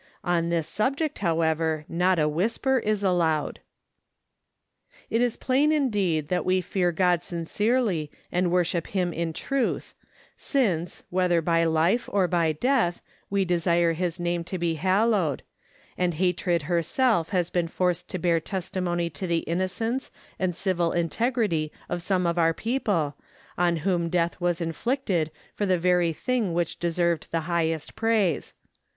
On 0.23 0.49
this 0.49 0.67
subject, 0.67 1.19
however, 1.19 1.85
not 1.87 2.17
a 2.17 2.27
whisper 2.27 2.79
is 2.79 3.03
allowed.... 3.03 3.59
It 5.11 5.21
is 5.21 5.37
plain 5.37 5.71
indeed 5.71 6.27
that 6.29 6.43
we 6.43 6.59
fear 6.59 6.91
God 6.91 7.21
sincerely 7.21 8.09
and 8.31 8.49
worship 8.49 8.87
him 8.87 9.13
in 9.13 9.31
truth, 9.31 9.93
since, 10.35 11.03
whether 11.11 11.39
by 11.39 11.65
life 11.65 12.09
or 12.11 12.27
by 12.27 12.51
death, 12.51 13.03
we 13.29 13.45
desire 13.45 13.93
his 13.93 14.19
name 14.19 14.43
to 14.45 14.57
be 14.57 14.73
hallowed; 14.73 15.43
and 15.99 16.15
hatred 16.15 16.63
herself 16.63 17.29
has 17.29 17.51
been 17.51 17.67
forced 17.67 18.07
to 18.07 18.17
bear 18.17 18.39
testimony 18.39 19.07
to 19.11 19.27
the 19.27 19.41
innocence 19.45 20.09
and 20.39 20.55
civil 20.55 20.93
integrity 20.93 21.71
of 21.89 22.01
some 22.01 22.25
of 22.25 22.39
our 22.39 22.55
people, 22.55 23.15
on 23.55 23.75
whom 23.85 24.09
death 24.09 24.41
was 24.41 24.61
inflicted 24.61 25.29
for 25.53 25.67
the 25.67 25.77
very 25.77 26.11
thing 26.11 26.55
which 26.55 26.79
deserved 26.79 27.27
the 27.29 27.41
highest 27.41 27.95
praise. 27.95 28.55